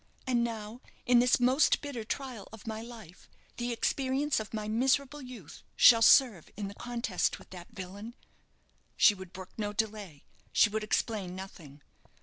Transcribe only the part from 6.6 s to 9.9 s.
the contest with that villain." She would brook no